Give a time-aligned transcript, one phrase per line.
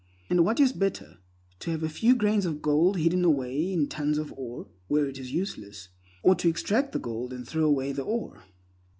[0.31, 1.19] And what is better,
[1.59, 5.19] to have a few grains of gold hidden away in tons of ore, where it
[5.19, 5.89] is useless,
[6.23, 8.41] or to extract the gold and throw away the ore?